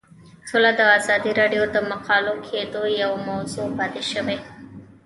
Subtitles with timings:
[0.49, 4.37] سوله د ازادي راډیو د مقالو کلیدي موضوع پاتې شوی.